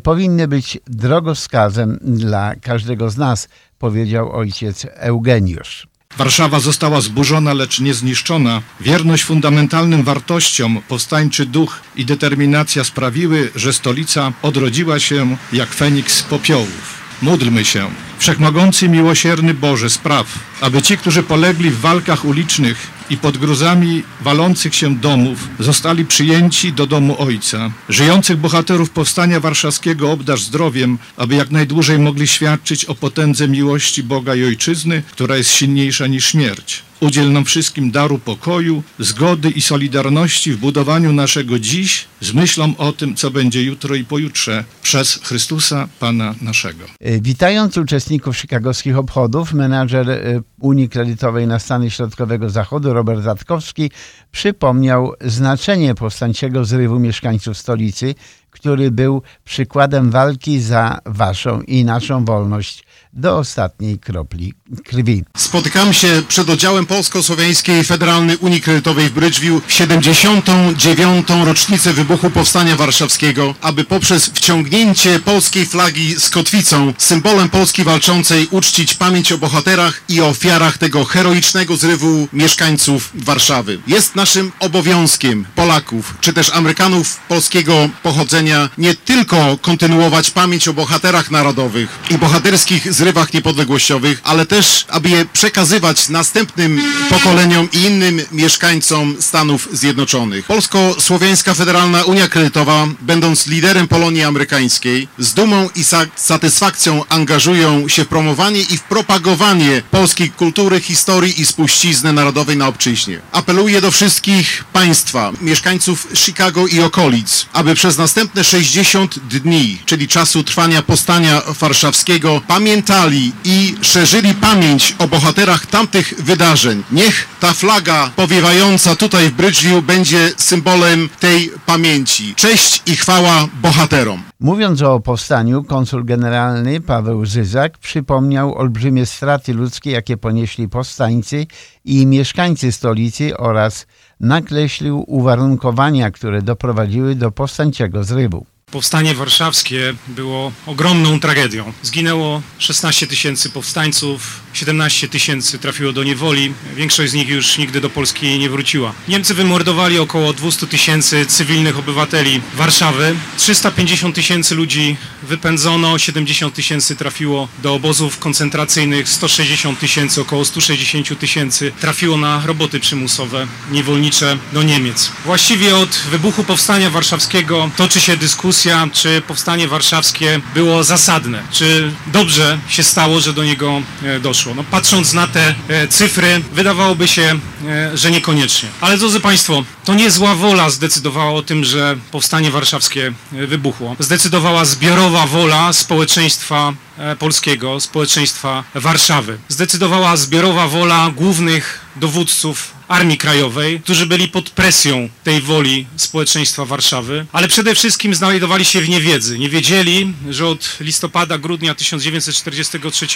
powinny 0.03 0.49
być 0.49 0.79
drogowskazem 0.87 1.99
dla 2.03 2.55
każdego 2.57 3.11
z 3.11 3.17
nas, 3.17 3.49
powiedział 3.79 4.33
ojciec 4.33 4.87
Eugeniusz. 4.95 5.94
Warszawa 6.17 6.61
została 6.61 7.01
zburzona, 7.01 7.53
lecz 7.55 7.81
nie 7.81 7.95
zniszczona. 7.95 8.63
Wierność 8.81 9.25
fundamentalnym 9.25 10.03
wartościom, 10.03 10.83
powstańczy 10.89 11.47
duch 11.47 11.81
i 11.97 12.05
determinacja 12.05 12.85
sprawiły, 12.85 13.51
że 13.55 13.73
stolica 13.73 14.33
odrodziła 14.43 15.01
się 15.01 15.37
jak 15.53 15.69
feniks 15.69 16.15
z 16.15 16.23
popiołów. 16.23 17.04
Módlmy 17.25 17.65
się. 17.65 17.91
Wszechmogący, 18.19 18.89
miłosierny 18.89 19.55
Boże, 19.55 19.91
spraw, 19.91 20.27
aby 20.61 20.83
ci, 20.83 20.99
którzy 20.99 21.23
polegli 21.23 21.71
w 21.71 21.81
walkach 21.81 22.25
ulicznych 22.25 22.87
i 23.11 23.17
pod 23.17 23.39
gruzami 23.39 24.03
walących 24.21 24.75
się 24.75 24.97
domów, 24.97 25.49
zostali 25.59 26.05
przyjęci 26.05 26.73
do 26.73 26.87
domu 26.87 27.17
Ojca. 27.19 27.71
Żyjących 27.89 28.37
bohaterów 28.37 28.91
Powstania 28.91 29.41
Warszawskiego 29.41 30.13
obdarz 30.13 30.43
zdrowiem, 30.43 30.99
aby 31.17 31.35
jak 31.35 31.51
najdłużej 31.51 31.99
mogli 31.99 32.27
świadczyć 32.27 32.85
o 32.85 32.95
potędze 32.95 33.49
miłości 33.49 34.03
Boga 34.03 34.35
i 34.35 34.45
Ojczyzny, 34.45 35.03
która 35.13 35.37
jest 35.37 35.51
silniejsza 35.51 36.07
niż 36.07 36.27
śmierć. 36.27 36.83
Udziel 37.05 37.33
nam 37.33 37.45
wszystkim 37.45 37.91
daru 37.91 38.19
pokoju, 38.19 38.83
zgody 38.99 39.51
i 39.51 39.61
solidarności 39.61 40.53
w 40.53 40.57
budowaniu 40.57 41.13
naszego 41.13 41.59
dziś 41.59 42.05
z 42.21 42.33
myślą 42.33 42.75
o 42.79 42.93
tym, 42.93 43.15
co 43.15 43.31
będzie 43.31 43.63
jutro 43.63 43.95
i 43.95 44.05
pojutrze 44.05 44.65
przez 44.83 45.21
Chrystusa 45.23 45.89
Pana 46.01 46.35
naszego. 46.43 46.85
E, 47.01 47.21
witając 47.21 47.77
uczestników 47.77 48.37
chicagowskich 48.37 48.99
obchodów, 48.99 49.53
menadżer 49.53 50.11
e, 50.11 50.43
Unii 50.61 50.89
Kredytowej 50.89 51.47
na 51.47 51.59
Stany 51.59 51.91
Środkowego 51.91 52.51
Zachodu 52.51 52.93
Robert 52.93 53.23
Zatkowski 53.23 53.91
przypomniał 54.33 55.13
znaczenie 55.21 55.95
powstańczego 55.95 56.65
zrywu 56.65 56.99
mieszkańców 56.99 57.59
stolicy, 57.59 58.15
który 58.55 58.91
był 58.91 59.23
przykładem 59.45 60.11
walki 60.11 60.61
za 60.61 60.99
waszą 61.07 61.61
i 61.61 61.85
naszą 61.85 62.25
wolność 62.25 62.85
do 63.13 63.39
ostatniej 63.39 63.99
kropli 63.99 64.55
krwi. 64.85 65.25
Spotykam 65.37 65.93
się 65.93 66.23
przed 66.29 66.51
oddziałem 66.51 66.87
Polsko-Słowiańskiej 66.87 67.85
Federalnej 67.85 68.37
Unii 68.37 68.61
Kredytowej 68.61 69.09
w 69.09 69.13
Bridgeview 69.13 69.67
w 69.67 69.73
79. 69.73 71.29
rocznicę 71.45 71.93
wybuchu 71.93 72.31
Powstania 72.31 72.77
Warszawskiego, 72.77 73.55
aby 73.61 73.85
poprzez 73.85 74.27
wciągnięcie 74.27 75.19
polskiej 75.19 75.67
flagi 75.67 76.15
z 76.15 76.31
kotwicą, 76.31 76.95
symbolem 76.99 77.49
Polski 77.49 77.85
walczącej, 77.85 78.49
uczcić 78.51 78.95
pamięć 78.95 79.33
o 79.33 79.39
bohaterach 79.39 80.03
i 80.09 80.21
ofiarach 80.21 80.79
tego 80.79 81.05
heroicznego 81.05 81.77
zrywu 81.77 82.29
mieszkańców 82.33 83.11
Warszawy. 83.15 83.79
Jest 83.87 84.17
naszym 84.17 84.53
obowiązkiem 84.61 85.45
Polaków, 85.55 86.15
czy 86.21 86.33
też 86.33 86.51
Amerykanów 86.51 87.17
polskiego 87.29 87.89
pochodzenia 88.03 88.44
nie 88.79 88.95
tylko 88.95 89.59
kontynuować 89.63 90.31
pamięć 90.31 90.69
o 90.69 90.73
bohaterach 90.73 91.31
narodowych 91.31 91.89
i 92.11 92.19
bohaterskich 92.19 92.93
zrywach 92.93 93.33
niepodległościowych, 93.33 94.21
ale 94.25 94.47
też, 94.47 94.85
aby 94.89 95.09
je 95.09 95.25
przekazywać 95.33 96.09
następnym 96.09 96.83
pokoleniom 97.11 97.69
i 97.73 97.79
innym 97.79 98.21
mieszkańcom 98.33 99.17
Stanów 99.21 99.69
Zjednoczonych. 99.73 100.47
Polsko-Słowiańska 100.47 101.55
Federalna 101.55 102.05
Unia 102.05 102.29
Kredytowa, 102.29 102.87
będąc 103.01 103.47
liderem 103.47 103.89
Polonii 103.89 104.23
Amerykańskiej, 104.23 105.09
z 105.19 105.35
dumą 105.35 105.69
i 105.77 105.85
satysfakcją 106.17 107.03
angażują 107.09 107.89
się 107.89 108.05
w 108.05 108.09
promowanie 108.09 108.61
i 108.61 108.79
w 108.79 108.83
propagowanie 108.83 109.83
polskiej 109.91 110.31
kultury, 110.31 110.81
historii 110.81 111.41
i 111.41 111.47
spuścizny 111.47 112.13
narodowej 112.13 112.57
na 112.57 112.69
obczyźnie. 112.69 113.21
Apeluję 113.33 113.81
do 113.81 113.91
wszystkich 113.91 114.65
państwa, 114.73 115.33
mieszkańców 115.41 116.09
Chicago 116.15 116.67
i 116.67 116.81
okolic, 116.81 117.47
aby 117.53 117.75
przez 117.75 117.99
następne 117.99 118.34
następne 118.35 118.61
60 118.61 119.19
dni, 119.19 119.79
czyli 119.87 120.09
czasu 120.09 120.45
trwania 120.45 120.83
powstania 120.83 121.43
warszawskiego, 121.61 122.41
pamiętali 122.47 123.33
i 123.45 123.75
szerzyli 123.83 124.35
pamięć 124.35 124.95
o 124.99 125.09
bohaterach 125.09 125.67
tamtych 125.67 126.15
wydarzeń. 126.19 126.83
Niech 126.93 127.29
ta 127.41 127.53
flaga 127.53 128.11
powiewająca 128.17 128.97
tutaj 128.97 129.29
w 129.29 129.33
Bridgeview 129.33 129.85
będzie 129.85 130.33
symbolem 130.37 131.09
tej 131.21 131.51
pamięci. 131.67 132.35
Cześć 132.35 132.83
i 132.87 132.97
chwała 132.97 133.49
bohaterom. 133.63 134.23
Mówiąc 134.45 134.83
o 134.83 135.01
powstaniu, 135.01 135.65
konsul 135.65 136.05
generalny 136.05 136.81
Paweł 136.81 137.25
Żyzak 137.25 137.79
przypomniał 137.79 138.55
olbrzymie 138.55 139.07
straty 139.07 139.55
ludzkie, 139.55 139.91
jakie 139.91 140.17
ponieśli 140.17 140.69
powstańcy 140.69 141.47
i 141.85 142.07
mieszkańcy 142.07 142.73
stolicy 142.73 143.37
oraz 143.37 143.87
nakreślił 144.21 145.05
uwarunkowania, 145.07 146.11
które 146.11 146.43
doprowadziły 146.43 147.15
do 147.15 147.31
powstańczego 147.31 148.05
zrywu. 148.05 148.47
Powstanie 148.75 149.15
warszawskie 149.15 149.95
było 150.09 150.53
ogromną 150.67 151.21
tragedią. 151.21 151.73
Zginęło 151.83 152.43
16 152.59 153.07
tysięcy 153.07 153.51
powstańców, 153.51 154.41
17 154.53 155.09
tysięcy 155.09 155.59
trafiło 155.59 155.93
do 155.93 156.05
niewoli, 156.05 156.53
większość 156.77 157.13
z 157.13 157.15
nich 157.15 157.29
już 157.29 157.59
nigdy 157.59 157.81
do 157.81 157.91
Polski 157.91 158.39
nie 158.39 158.51
wróciła. 158.51 158.93
Niemcy 159.09 159.35
wymordowali 159.35 159.99
około 159.99 160.33
200 160.33 160.67
tysięcy 160.67 161.27
cywilnych 161.27 161.79
obywateli 161.79 162.41
Warszawy, 162.55 163.17
350 163.37 164.15
tysięcy 164.15 164.55
ludzi 164.55 164.97
wypędzono, 165.23 165.99
70 165.99 166.55
tysięcy 166.55 166.97
trafiło 166.97 167.49
do 167.63 167.75
obozów 167.75 168.19
koncentracyjnych, 168.19 169.09
160 169.09 169.79
tysięcy, 169.81 170.21
około 170.21 170.45
160 170.45 171.19
tysięcy 171.19 171.73
trafiło 171.81 172.17
na 172.17 172.43
roboty 172.47 172.81
przymusowe, 172.81 173.47
niewolnicze 173.71 174.39
do 174.53 174.63
Niemiec. 174.63 175.11
Właściwie 175.25 175.77
od 175.77 175.91
wybuchu 176.11 176.45
Powstania 176.45 176.91
Warszawskiego 176.91 177.71
toczy 177.77 178.01
się 178.01 178.17
dyskusja, 178.17 178.64
czy 178.93 179.23
powstanie 179.27 179.69
warszawskie 179.69 180.41
było 180.55 180.85
zasadne, 180.85 181.43
czy 181.51 181.93
dobrze 182.07 182.59
się 182.69 182.83
stało, 182.83 183.21
że 183.21 183.33
do 183.33 183.45
niego 183.45 183.83
e, 184.03 184.21
doszło. 184.21 184.55
No, 184.55 184.65
patrząc 184.71 185.13
na 185.13 185.27
te 185.27 185.55
e, 185.69 185.89
cyfry, 185.89 186.43
wydawałoby 186.53 187.09
się, 187.09 187.39
e, 187.69 187.97
że 187.97 188.11
niekoniecznie. 188.11 188.69
Ale 188.81 188.99
drodzy 188.99 189.21
Państwo, 189.21 189.65
to 189.85 189.95
nie 189.95 190.11
zła 190.11 190.35
wola 190.35 190.71
zdecydowała 190.71 191.33
o 191.33 191.43
tym, 191.43 191.65
że 191.65 191.97
powstanie 192.11 192.51
warszawskie 192.51 193.13
wybuchło. 193.33 193.97
Zdecydowała 193.99 194.65
zbiorowa 194.65 195.27
wola 195.27 195.73
społeczeństwa 195.73 196.73
polskiego, 197.19 197.81
społeczeństwa 197.81 198.65
Warszawy. 198.75 199.39
Zdecydowała 199.49 200.17
zbiorowa 200.17 200.69
wola 200.69 201.11
głównych 201.17 201.81
dowódców 201.97 202.74
Armii 202.89 203.19
Krajowej, 203.19 203.81
którzy 203.81 204.07
byli 204.07 204.29
pod 204.29 204.51
presją 204.51 205.09
tej 205.25 205.41
woli 205.41 205.87
społeczeństwa 205.97 206.65
Warszawy, 206.65 207.27
ale 207.33 207.49
przede 207.49 207.75
wszystkim 207.75 208.15
znajdowali 208.15 208.65
się 208.65 208.81
w 208.81 208.89
niewiedzy. 208.89 209.39
Nie 209.39 209.49
wiedzieli, 209.49 210.15
że 210.31 210.47
od 210.47 210.77
listopada, 210.81 211.39
grudnia 211.39 211.75
1943 211.75 213.07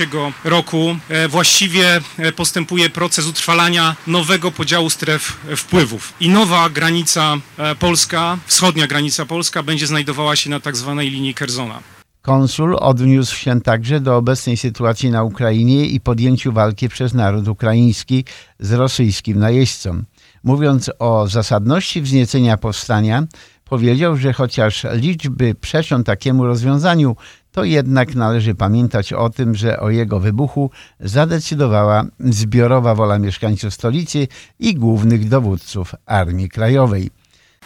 roku 0.44 0.96
e, 1.08 1.28
właściwie 1.28 2.00
e, 2.18 2.32
postępuje 2.32 2.90
proces 2.90 3.26
utrwalania 3.26 3.96
nowego 4.06 4.50
podziału 4.50 4.90
stref 4.90 5.36
wpływów. 5.56 6.12
I 6.20 6.28
nowa 6.28 6.70
granica 6.70 7.36
e, 7.58 7.74
polska, 7.74 8.38
wschodnia 8.46 8.86
granica 8.86 9.26
polska 9.26 9.62
będzie 9.62 9.86
znajdowała 9.86 10.36
się 10.36 10.50
na 10.50 10.60
tak 10.60 10.76
zwanej 10.76 11.10
linii 11.10 11.34
Kerzona. 11.34 11.97
Konsul 12.22 12.76
odniósł 12.80 13.36
się 13.36 13.60
także 13.60 14.00
do 14.00 14.16
obecnej 14.16 14.56
sytuacji 14.56 15.10
na 15.10 15.22
Ukrainie 15.22 15.86
i 15.86 16.00
podjęciu 16.00 16.52
walki 16.52 16.88
przez 16.88 17.14
naród 17.14 17.48
ukraiński 17.48 18.24
z 18.60 18.72
rosyjskim 18.72 19.38
najeźdźcą. 19.38 20.02
Mówiąc 20.44 20.90
o 20.98 21.28
zasadności 21.28 22.02
wzniecenia 22.02 22.56
powstania, 22.56 23.26
powiedział, 23.64 24.16
że 24.16 24.32
chociaż 24.32 24.86
liczby 24.92 25.54
przeczą 25.54 26.04
takiemu 26.04 26.46
rozwiązaniu, 26.46 27.16
to 27.52 27.64
jednak 27.64 28.14
należy 28.14 28.54
pamiętać 28.54 29.12
o 29.12 29.30
tym, 29.30 29.54
że 29.54 29.80
o 29.80 29.90
jego 29.90 30.20
wybuchu 30.20 30.70
zadecydowała 31.00 32.04
zbiorowa 32.20 32.94
wola 32.94 33.18
mieszkańców 33.18 33.74
stolicy 33.74 34.28
i 34.58 34.74
głównych 34.74 35.28
dowódców 35.28 35.94
Armii 36.06 36.48
Krajowej. 36.48 37.10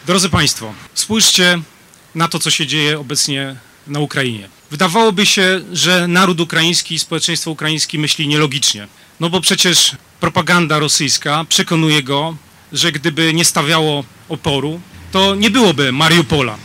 Drodzy 0.06 0.28
Państwo, 0.28 0.72
spójrzcie 0.94 1.58
na 2.14 2.28
to, 2.28 2.38
co 2.38 2.50
się 2.50 2.66
dzieje 2.66 3.00
obecnie 3.00 3.56
na 3.86 4.00
Ukrainie. 4.00 4.48
Wydawałoby 4.70 5.26
się, 5.26 5.60
że 5.72 6.08
naród 6.08 6.40
ukraiński 6.40 6.94
i 6.94 6.98
społeczeństwo 6.98 7.50
ukraińskie 7.50 7.98
myśli 7.98 8.28
nielogicznie. 8.28 8.88
No 9.20 9.30
bo 9.30 9.40
przecież 9.40 9.96
propaganda 10.20 10.78
rosyjska 10.78 11.44
przekonuje 11.48 12.02
go, 12.02 12.36
że 12.72 12.92
gdyby 12.92 13.34
nie 13.34 13.44
stawiało 13.44 14.04
oporu, 14.28 14.80
to 15.12 15.34
nie 15.34 15.50
byłoby 15.50 15.92
Mariupola, 15.92 16.56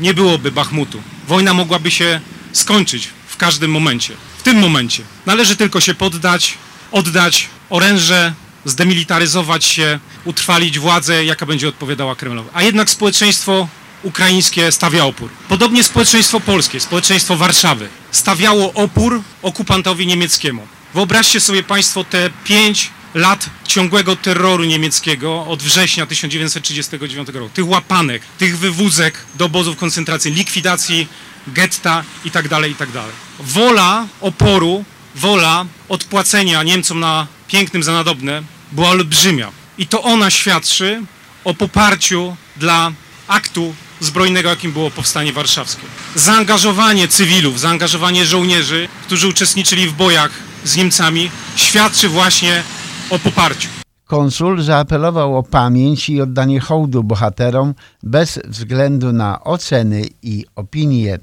nie 0.00 0.14
byłoby 0.14 0.52
Bachmutu. 0.52 1.02
Wojna 1.28 1.54
mogłaby 1.54 1.90
się 1.90 2.20
skończyć 2.52 3.08
w 3.26 3.36
każdym 3.36 3.70
momencie. 3.70 4.14
W 4.38 4.42
tym 4.42 4.58
momencie 4.58 5.02
należy 5.26 5.56
tylko 5.56 5.80
się 5.80 5.94
poddać, 5.94 6.54
oddać 6.92 7.48
oręże, 7.70 8.34
zdemilitaryzować 8.64 9.64
się, 9.64 9.98
utrwalić 10.24 10.78
władzę, 10.78 11.24
jaka 11.24 11.46
będzie 11.46 11.68
odpowiadała 11.68 12.16
Kremlowi. 12.16 12.48
A 12.52 12.62
jednak 12.62 12.90
społeczeństwo 12.90 13.68
ukraińskie 14.02 14.72
stawia 14.72 15.04
opór. 15.04 15.30
Podobnie 15.48 15.84
społeczeństwo 15.84 16.40
polskie, 16.40 16.80
społeczeństwo 16.80 17.36
Warszawy 17.36 17.88
stawiało 18.10 18.72
opór 18.72 19.22
okupantowi 19.42 20.06
niemieckiemu. 20.06 20.66
Wyobraźcie 20.94 21.40
sobie 21.40 21.62
Państwo 21.62 22.04
te 22.04 22.30
pięć 22.44 22.90
lat 23.14 23.50
ciągłego 23.68 24.16
terroru 24.16 24.64
niemieckiego 24.64 25.46
od 25.46 25.62
września 25.62 26.06
1939 26.06 27.28
roku. 27.28 27.48
Tych 27.54 27.68
łapanek, 27.68 28.22
tych 28.38 28.58
wywózek 28.58 29.18
do 29.34 29.44
obozów 29.44 29.76
koncentracji, 29.76 30.32
likwidacji 30.32 31.08
getta 31.46 32.04
itd., 32.24 32.48
tak 32.48 32.64
itd. 32.64 32.92
Tak 32.92 33.04
wola 33.40 34.06
oporu, 34.20 34.84
wola 35.14 35.66
odpłacenia 35.88 36.62
Niemcom 36.62 37.00
na 37.00 37.26
pięknym 37.48 37.82
za 37.82 37.92
nadobne 37.92 38.42
była 38.72 38.88
olbrzymia. 38.88 39.52
I 39.78 39.86
to 39.86 40.02
ona 40.02 40.30
świadczy 40.30 41.02
o 41.44 41.54
poparciu 41.54 42.36
dla 42.56 42.92
aktu 43.28 43.74
zbrojnego, 44.04 44.48
jakim 44.48 44.72
było 44.72 44.90
powstanie 44.90 45.32
warszawskie. 45.32 45.82
Zaangażowanie 46.14 47.08
cywilów, 47.08 47.60
zaangażowanie 47.60 48.26
żołnierzy, 48.26 48.88
którzy 49.06 49.28
uczestniczyli 49.28 49.88
w 49.88 49.92
bojach 49.92 50.30
z 50.64 50.76
Niemcami, 50.76 51.30
świadczy 51.56 52.08
właśnie 52.08 52.62
o 53.10 53.18
poparciu. 53.18 53.68
Konsul 54.04 54.62
zaapelował 54.62 55.38
o 55.38 55.42
pamięć 55.42 56.08
i 56.08 56.20
oddanie 56.20 56.60
hołdu 56.60 57.02
bohaterom 57.04 57.74
bez 58.02 58.38
względu 58.44 59.12
na 59.12 59.44
oceny 59.44 60.04
i 60.22 60.44
opinie. 60.56 61.18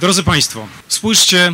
Drodzy 0.00 0.22
Państwo, 0.22 0.66
spójrzcie 0.88 1.52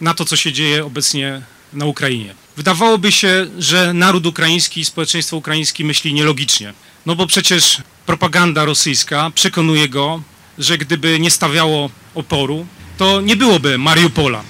na 0.00 0.14
to, 0.14 0.24
co 0.24 0.36
się 0.36 0.52
dzieje 0.52 0.84
obecnie 0.84 1.42
na 1.72 1.84
Ukrainie. 1.84 2.34
Wydawałoby 2.56 3.12
się, 3.12 3.46
że 3.58 3.94
naród 3.94 4.26
ukraiński 4.26 4.80
i 4.80 4.84
społeczeństwo 4.84 5.36
ukraińskie 5.36 5.84
myśli 5.84 6.14
nielogicznie. 6.14 6.74
No 7.06 7.14
bo 7.14 7.26
przecież 7.26 7.82
propaganda 8.06 8.64
rosyjska 8.64 9.30
przekonuje 9.34 9.88
go, 9.88 10.22
że 10.58 10.78
gdyby 10.78 11.20
nie 11.20 11.30
stawiało 11.30 11.90
oporu, 12.14 12.66
to 12.98 13.20
nie 13.20 13.36
byłoby 13.36 13.78
Mariupola, 13.78 14.42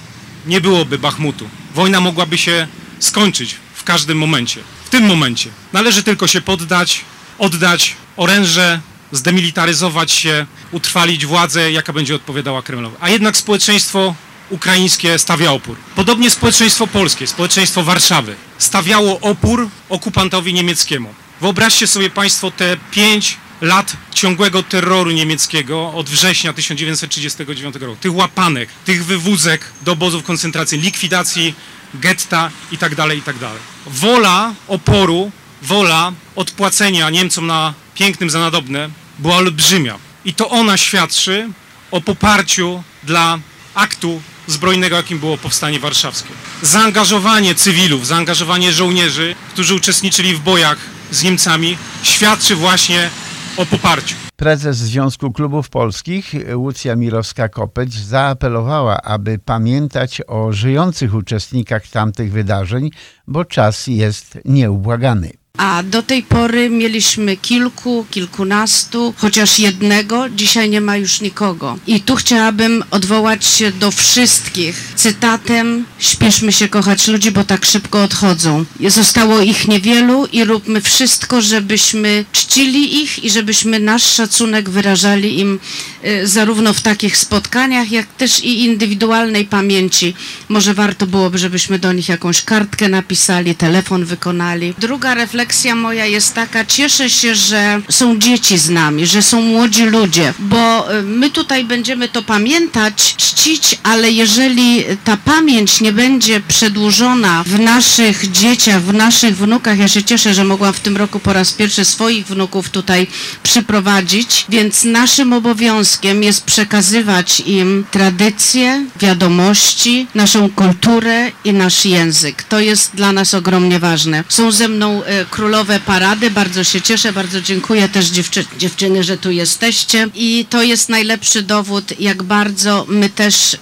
nie 0.45 0.61
byłoby 0.61 0.99
Bachmutu. 0.99 1.49
Wojna 1.75 1.99
mogłaby 1.99 2.37
się 2.37 2.67
skończyć 2.99 3.55
w 3.73 3.83
każdym 3.83 4.17
momencie. 4.17 4.61
W 4.85 4.89
tym 4.89 5.05
momencie 5.05 5.49
należy 5.73 6.03
tylko 6.03 6.27
się 6.27 6.41
poddać, 6.41 7.01
oddać 7.39 7.95
oręże, 8.17 8.79
zdemilitaryzować 9.11 10.11
się, 10.11 10.45
utrwalić 10.71 11.25
władzę, 11.25 11.71
jaka 11.71 11.93
będzie 11.93 12.15
odpowiadała 12.15 12.61
Kremlowi. 12.61 12.95
A 12.99 13.09
jednak 13.09 13.37
społeczeństwo 13.37 14.15
ukraińskie 14.49 15.19
stawia 15.19 15.51
opór. 15.51 15.77
Podobnie 15.95 16.29
społeczeństwo 16.29 16.87
polskie, 16.87 17.27
społeczeństwo 17.27 17.83
Warszawy 17.83 18.35
stawiało 18.57 19.19
opór 19.19 19.69
okupantowi 19.89 20.53
niemieckiemu. 20.53 21.13
Wyobraźcie 21.41 21.87
sobie 21.87 22.09
Państwo 22.09 22.51
te 22.51 22.77
pięć 22.91 23.37
lat 23.61 23.97
ciągłego 24.13 24.63
terroru 24.63 25.11
niemieckiego 25.11 25.93
od 25.93 26.09
września 26.09 26.53
1939 26.53 27.75
roku. 27.75 27.95
Tych 28.01 28.15
łapanek, 28.15 28.69
tych 28.85 29.05
wywózek 29.05 29.65
do 29.81 29.91
obozów 29.91 30.23
koncentracji, 30.23 30.79
likwidacji 30.79 31.53
getta 31.93 32.51
itd., 32.71 32.95
tak 32.95 33.11
itd. 33.15 33.39
Tak 33.39 33.57
wola 33.87 34.53
oporu, 34.67 35.31
wola 35.61 36.11
odpłacenia 36.35 37.09
Niemcom 37.09 37.47
na 37.47 37.73
pięknym 37.95 38.29
za 38.29 38.39
nadobne 38.39 38.89
była 39.19 39.35
olbrzymia. 39.35 39.97
I 40.25 40.33
to 40.33 40.49
ona 40.49 40.77
świadczy 40.77 41.49
o 41.91 42.01
poparciu 42.01 42.83
dla 43.03 43.39
aktu 43.75 44.21
zbrojnego, 44.47 44.95
jakim 44.95 45.19
było 45.19 45.37
powstanie 45.37 45.79
warszawskie. 45.79 46.29
Zaangażowanie 46.61 47.55
cywilów, 47.55 48.07
zaangażowanie 48.07 48.71
żołnierzy, 48.71 49.35
którzy 49.49 49.75
uczestniczyli 49.75 50.35
w 50.35 50.39
bojach 50.39 50.77
z 51.11 51.23
Niemcami, 51.23 51.77
świadczy 52.03 52.55
właśnie 52.55 53.09
o 53.57 53.65
poparciu. 53.65 54.15
Prezes 54.35 54.77
Związku 54.77 55.31
Klubów 55.31 55.69
Polskich 55.69 56.33
Łucja 56.55 56.95
Mirowska-Kopeć 56.95 57.89
zaapelowała, 57.89 59.01
aby 59.01 59.39
pamiętać 59.39 60.21
o 60.27 60.51
żyjących 60.51 61.13
uczestnikach 61.13 61.87
tamtych 61.87 62.31
wydarzeń, 62.31 62.89
bo 63.27 63.45
czas 63.45 63.87
jest 63.87 64.37
nieubłagany. 64.45 65.31
A 65.57 65.83
do 65.83 66.03
tej 66.03 66.23
pory 66.23 66.69
mieliśmy 66.69 67.37
kilku, 67.37 68.05
kilkunastu, 68.11 69.13
chociaż 69.17 69.59
jednego, 69.59 70.29
dzisiaj 70.29 70.69
nie 70.69 70.81
ma 70.81 70.97
już 70.97 71.21
nikogo. 71.21 71.77
I 71.87 72.01
tu 72.01 72.15
chciałabym 72.15 72.83
odwołać 72.91 73.45
się 73.45 73.71
do 73.71 73.91
wszystkich 73.91 74.93
cytatem 74.95 75.85
Śpieszmy 75.99 76.51
się 76.51 76.67
kochać 76.67 77.07
ludzi, 77.07 77.31
bo 77.31 77.43
tak 77.43 77.65
szybko 77.65 78.03
odchodzą. 78.03 78.65
Zostało 78.87 79.41
ich 79.41 79.67
niewielu 79.67 80.25
i 80.25 80.43
róbmy 80.43 80.81
wszystko, 80.81 81.41
żebyśmy 81.41 82.25
czcili 82.31 83.03
ich 83.03 83.23
i 83.23 83.29
żebyśmy 83.29 83.79
nasz 83.79 84.03
szacunek 84.03 84.69
wyrażali 84.69 85.39
im 85.39 85.59
y, 86.05 86.27
zarówno 86.27 86.73
w 86.73 86.81
takich 86.81 87.17
spotkaniach, 87.17 87.91
jak 87.91 88.07
też 88.07 88.43
i 88.43 88.63
indywidualnej 88.63 89.45
pamięci. 89.45 90.13
Może 90.49 90.73
warto 90.73 91.07
byłoby, 91.07 91.37
żebyśmy 91.37 91.79
do 91.79 91.93
nich 91.93 92.09
jakąś 92.09 92.41
kartkę 92.41 92.89
napisali, 92.89 93.55
telefon 93.55 94.05
wykonali. 94.05 94.73
Druga 94.79 95.13
refleksja 95.13 95.46
moja 95.75 96.05
jest 96.05 96.33
taka, 96.33 96.65
cieszę 96.65 97.09
się, 97.09 97.35
że 97.35 97.81
są 97.89 98.19
dzieci 98.19 98.57
z 98.57 98.69
nami, 98.69 99.05
że 99.05 99.23
są 99.23 99.41
młodzi 99.41 99.83
ludzie, 99.83 100.33
bo 100.39 100.95
y, 100.99 101.01
my 101.03 101.29
tutaj 101.29 101.65
będziemy 101.65 102.07
to 102.07 102.23
pamiętać, 102.23 103.15
czcić, 103.17 103.79
ale 103.83 104.11
jeżeli 104.11 104.83
ta 105.03 105.17
pamięć 105.17 105.81
nie 105.81 105.93
będzie 105.93 106.39
przedłużona 106.39 107.43
w 107.43 107.59
naszych 107.59 108.31
dzieciach, 108.31 108.81
w 108.81 108.93
naszych 108.93 109.37
wnukach, 109.37 109.79
ja 109.79 109.87
się 109.87 110.03
cieszę, 110.03 110.33
że 110.33 110.43
mogłam 110.43 110.73
w 110.73 110.79
tym 110.79 110.97
roku 110.97 111.19
po 111.19 111.33
raz 111.33 111.53
pierwszy 111.53 111.85
swoich 111.85 112.25
wnuków 112.25 112.69
tutaj 112.69 113.07
przyprowadzić, 113.43 114.45
więc 114.49 114.83
naszym 114.83 115.33
obowiązkiem 115.33 116.23
jest 116.23 116.43
przekazywać 116.45 117.39
im 117.39 117.85
tradycje, 117.91 118.85
wiadomości, 118.99 120.07
naszą 120.15 120.49
kulturę 120.49 121.31
i 121.43 121.53
nasz 121.53 121.85
język. 121.85 122.43
To 122.43 122.59
jest 122.59 122.95
dla 122.95 123.11
nas 123.11 123.33
ogromnie 123.33 123.79
ważne. 123.79 124.23
Są 124.29 124.51
ze 124.51 124.67
mną 124.67 125.03
e, 125.03 125.25
królowe 125.37 125.79
parady, 125.79 126.31
bardzo 126.31 126.63
się 126.63 126.81
cieszę, 126.81 127.13
bardzo 127.13 127.41
dziękuję 127.41 127.89
też 127.89 128.05
dziewczy 128.09 128.45
dziewczyny, 128.57 129.03
że 129.03 129.17
tu 129.17 129.31
jesteście. 129.31 130.07
I 130.15 130.45
to 130.49 130.63
jest 130.63 130.89
najlepszy 130.89 131.41
dowód, 131.41 131.99
jak 131.99 132.23
bardzo 132.23 132.85
my 132.87 133.09
też 133.09 133.53
y, 133.53 133.57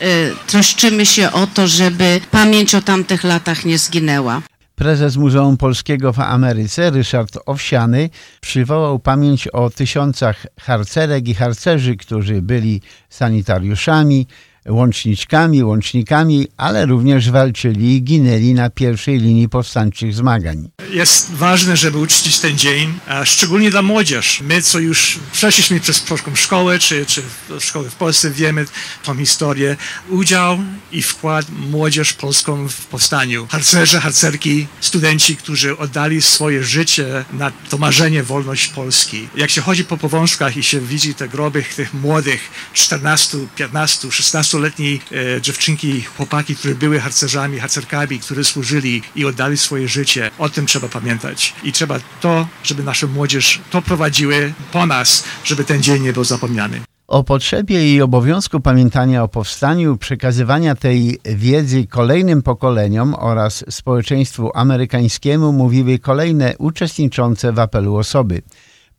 troszczymy 0.48 1.06
się 1.06 1.32
o 1.32 1.48
to, 1.48 1.68
żeby 1.68 2.22
pamięć 2.32 2.76
o 2.76 2.82
tamtych 2.82 3.24
latach 3.24 3.66
nie 3.66 3.78
zginęła. 3.78 4.42
Prezes 4.76 5.18
Muzeum 5.18 5.58
Polskiego 5.58 6.14
w 6.14 6.20
Ameryce, 6.20 6.90
Ryszard 6.90 7.38
Owsiany, 7.46 8.10
przywołał 8.42 9.00
pamięć 9.00 9.48
o 9.48 9.70
tysiącach 9.70 10.46
harcerek 10.60 11.28
i 11.28 11.36
harcerzy, 11.36 11.96
którzy 11.96 12.42
byli 12.42 12.82
sanitariuszami, 13.10 14.28
łączniczkami, 14.70 15.64
łącznikami, 15.64 16.48
ale 16.58 16.86
również 16.86 17.32
walczyli 17.32 17.96
i 17.96 18.04
ginęli 18.04 18.54
na 18.54 18.70
pierwszej 18.70 19.20
linii 19.20 19.50
powstańczych 19.50 20.14
zmagań. 20.14 20.70
Jest 20.92 21.32
ważne, 21.32 21.78
żeby 21.78 21.98
uczcić 21.98 22.40
ten 22.40 22.58
dzień, 22.58 22.94
szczególnie 23.24 23.72
dla 23.72 23.82
młodzież. 23.82 24.42
My, 24.42 24.62
co 24.62 24.80
już 24.80 25.20
przeszliśmy 25.32 25.80
przez 25.80 26.00
polską 26.00 26.36
szkołę, 26.36 26.80
czy, 26.80 27.06
czy 27.06 27.22
szkołę 27.60 27.90
w 27.90 27.96
Polsce, 27.96 28.32
wiemy 28.32 28.66
tą 29.04 29.18
historię. 29.18 29.78
Udział 30.10 30.60
i 30.92 31.02
wkład 31.02 31.46
młodzież 31.50 32.14
polską 32.14 32.68
w 32.68 32.86
powstaniu. 32.86 33.48
Harcerze, 33.50 34.02
harcerki, 34.02 34.68
studenci, 34.82 35.36
którzy 35.36 35.78
oddali 35.78 36.22
swoje 36.22 36.64
życie 36.64 37.26
na 37.34 37.52
to 37.70 37.78
marzenie 37.78 38.24
wolność 38.24 38.68
Polski. 38.68 39.28
Jak 39.36 39.50
się 39.50 39.62
chodzi 39.62 39.86
po 39.86 39.98
powązkach 39.98 40.58
i 40.58 40.64
się 40.64 40.80
widzi 40.80 41.16
te 41.16 41.28
groby 41.30 41.64
tych 41.76 41.94
młodych, 41.94 42.42
14, 42.74 43.38
15, 43.56 44.12
16 44.12 44.55
15-letniej 44.56 45.02
e, 45.12 45.42
dziewczynki, 45.42 46.02
chłopaki, 46.02 46.56
które 46.56 46.76
były 46.76 47.00
harcerzami, 47.00 47.60
harcerkami, 47.60 48.20
które 48.20 48.44
służyli 48.44 49.02
i 49.16 49.26
oddali 49.26 49.58
swoje 49.58 49.88
życie. 49.88 50.32
O 50.38 50.50
tym 50.50 50.66
trzeba 50.66 50.88
pamiętać. 50.88 51.54
I 51.64 51.72
trzeba 51.72 52.00
to, 52.22 52.48
żeby 52.64 52.84
nasza 52.84 53.08
młodzież 53.08 53.60
to 53.70 53.82
prowadziły 53.82 54.54
po 54.72 54.86
nas, 54.86 55.24
żeby 55.44 55.64
ten 55.64 55.84
dzień 55.84 56.04
nie 56.04 56.14
był 56.14 56.24
zapomniany. 56.24 56.82
O 57.08 57.24
potrzebie 57.24 57.96
i 57.96 58.02
obowiązku 58.02 58.60
pamiętania 58.60 59.24
o 59.24 59.28
powstaniu, 59.28 59.98
przekazywania 59.98 60.76
tej 60.76 61.20
wiedzy 61.26 61.88
kolejnym 61.88 62.42
pokoleniom 62.42 63.16
oraz 63.20 63.64
społeczeństwu 63.70 64.52
amerykańskiemu 64.54 65.52
mówiły 65.52 66.00
kolejne 66.00 66.58
uczestniczące 66.58 67.54
w 67.54 67.60
apelu 67.60 67.96
osoby 67.96 68.42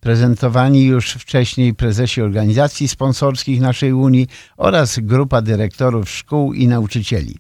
prezentowani 0.07 0.85
już 0.85 1.13
wcześniej 1.13 1.75
prezesi 1.75 2.23
organizacji 2.23 2.89
sponsorskich 2.89 3.61
naszej 3.61 3.93
Unii 3.93 4.27
oraz 4.57 4.99
grupa 4.99 5.43
dyrektorów 5.43 6.11
szkół 6.11 6.53
i 6.53 6.69
nauczycieli. 6.69 7.37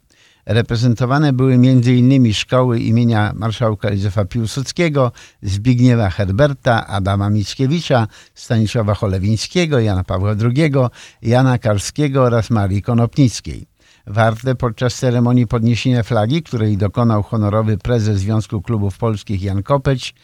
Reprezentowane 0.46 1.32
były 1.32 1.54
m.in. 1.54 2.32
szkoły 2.32 2.80
imienia 2.80 3.32
marszałka 3.34 3.90
Józefa 3.90 4.24
Piłsudskiego, 4.24 5.12
Zbigniewa 5.42 6.10
Herberta, 6.10 6.86
Adama 6.86 7.30
Mickiewicza, 7.30 8.06
Stanisława 8.34 8.94
Cholewińskiego, 8.94 9.78
Jana 9.80 10.04
Pawła 10.04 10.34
II, 10.44 10.72
Jana 11.22 11.58
Karskiego 11.58 12.22
oraz 12.22 12.50
Marii 12.50 12.82
Konopnickiej. 12.82 13.66
Warte 14.06 14.54
podczas 14.54 14.94
ceremonii 14.94 15.46
podniesienia 15.46 16.02
flagi, 16.02 16.42
której 16.42 16.76
dokonał 16.76 17.22
honorowy 17.22 17.78
prezes 17.78 18.18
Związku 18.18 18.62
Klubów 18.62 18.98
Polskich 18.98 19.42
Jan 19.42 19.62
Kopeć, 19.62 20.14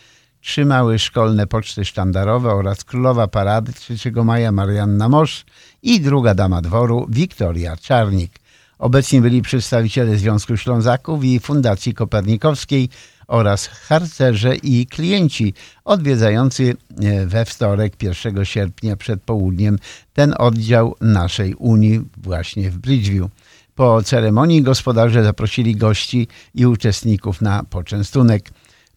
trzymały 0.43 0.99
szkolne 0.99 1.47
poczty 1.47 1.85
sztandarowe 1.85 2.55
oraz 2.55 2.85
królowa 2.85 3.29
parady 3.29 3.73
3 3.73 4.13
maja 4.25 4.53
Marianna 4.53 5.09
Mosz 5.09 5.45
i 5.83 6.01
druga 6.01 6.35
dama 6.35 6.63
dworu 6.63 7.07
Wiktoria 7.09 7.77
Czarnik. 7.77 8.33
Obecni 8.79 9.21
byli 9.21 9.43
przedstawiciele 9.43 10.17
Związku 10.17 10.57
Ślązaków 10.57 11.25
i 11.25 11.41
Fundacji 11.41 11.95
Kopernikowskiej 11.95 12.89
oraz 13.27 13.67
harcerze 13.67 14.57
i 14.57 14.87
klienci 14.87 15.55
odwiedzający 15.85 16.77
e, 17.03 17.27
we 17.27 17.45
wtorek 17.45 18.03
1 18.03 18.45
sierpnia 18.45 18.97
przed 18.97 19.23
południem 19.23 19.79
ten 20.13 20.35
oddział 20.39 20.97
naszej 21.01 21.55
Unii 21.55 22.01
właśnie 22.17 22.71
w 22.71 22.79
Bridgeview. 22.79 23.31
Po 23.75 24.03
ceremonii 24.03 24.63
gospodarze 24.63 25.25
zaprosili 25.25 25.77
gości 25.77 26.29
i 26.55 26.67
uczestników 26.67 27.41
na 27.41 27.65
poczęstunek. 27.71 28.51